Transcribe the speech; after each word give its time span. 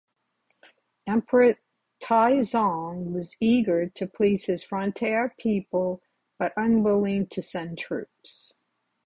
Emperor 1.05 1.59
Taizong 2.01 3.11
was 3.13 3.35
eager 3.39 3.87
to 3.89 4.07
please 4.07 4.45
his 4.45 4.63
frontier 4.63 5.35
people 5.37 6.01
but 6.39 6.53
unwilling 6.57 7.27
to 7.27 7.39
send 7.39 7.77
troops. 7.77 8.51